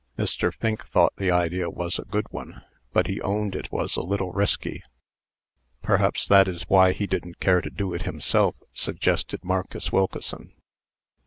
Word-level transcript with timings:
Mr. 0.17 0.51
Fink 0.51 0.83
thought 0.87 1.15
the 1.17 1.29
idea 1.29 1.69
was 1.69 1.99
a 1.99 2.05
good 2.05 2.25
one; 2.31 2.63
but 2.91 3.05
he 3.05 3.21
owned 3.21 3.55
it 3.55 3.71
was 3.71 3.95
a 3.95 4.01
little 4.01 4.31
risky." 4.31 4.81
"Perhaps 5.83 6.27
that 6.27 6.47
is 6.47 6.63
why 6.63 6.91
he 6.91 7.05
didn't 7.05 7.39
care 7.39 7.61
to 7.61 7.69
do 7.69 7.93
it 7.93 8.01
himself," 8.01 8.55
suggested 8.73 9.43
Marcus 9.43 9.91
Wilkeson. 9.91 10.53